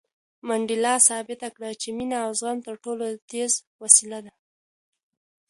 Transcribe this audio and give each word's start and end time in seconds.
منډېلا 0.47 0.93
ثابته 1.07 1.47
کړه 1.55 1.69
چې 1.81 1.89
مینه 1.97 2.17
او 2.25 2.31
زغم 2.39 2.57
تر 2.67 2.75
ټولو 2.83 3.05
تېزه 3.29 3.59
وسله 3.81 4.19
ده. 4.25 4.33